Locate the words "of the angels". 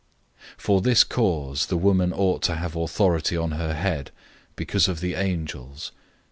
4.87-5.91